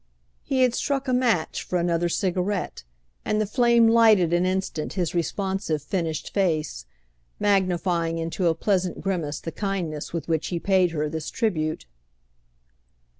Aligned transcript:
He 0.41 0.63
had 0.63 0.73
struck 0.73 1.07
a 1.07 1.13
match 1.13 1.61
for 1.61 1.77
another 1.77 2.09
cigarette, 2.09 2.83
and 3.23 3.39
the 3.39 3.45
flame 3.45 3.87
lighted 3.87 4.33
an 4.33 4.47
instant 4.47 4.93
his 4.93 5.13
responsive 5.13 5.83
finished 5.83 6.33
face, 6.33 6.87
magnifying 7.39 8.17
into 8.17 8.47
a 8.47 8.55
pleasant 8.55 8.99
grimace 8.99 9.39
the 9.39 9.51
kindness 9.51 10.11
with 10.11 10.27
which 10.27 10.47
he 10.47 10.59
paid 10.59 10.89
her 10.89 11.07
this 11.07 11.29
tribute. 11.29 11.85